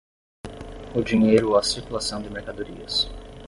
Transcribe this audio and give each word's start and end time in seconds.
O 0.95 1.01
dinheiro 1.03 1.49
ou 1.49 1.57
a 1.57 1.61
circulação 1.61 2.23
de 2.23 2.27
mercadorias 2.31 3.07